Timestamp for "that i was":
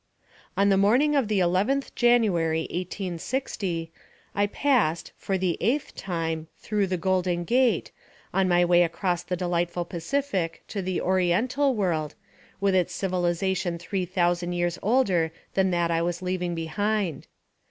15.69-16.23